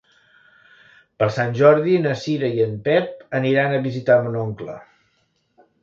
Per 1.23 1.27
Sant 1.35 1.53
Jordi 1.59 1.93
na 2.07 2.15
Cira 2.23 2.51
i 2.57 2.65
en 2.67 2.75
Pep 2.91 3.25
aniran 3.43 3.77
a 3.79 3.87
visitar 3.87 4.21
mon 4.27 4.43
oncle. 4.49 4.81